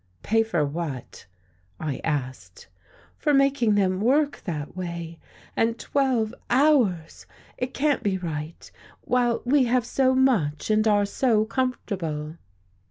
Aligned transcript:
"Pay 0.23 0.41
for 0.41 0.65
what?" 0.65 1.27
I 1.79 2.01
asked. 2.03 2.67
"For 3.17 3.35
making 3.35 3.75
them 3.75 4.01
work 4.01 4.41
that 4.45 4.75
way. 4.75 5.19
And 5.55 5.77
twelve 5.77 6.33
hours! 6.49 7.27
It 7.55 7.75
can't 7.75 8.01
be 8.01 8.17
right, 8.17 8.71
while 9.01 9.43
we 9.45 9.65
have 9.65 9.85
so 9.85 10.15
much, 10.15 10.71
and 10.71 10.87
are 10.87 11.05
so 11.05 11.45
comfortable." 11.45 12.37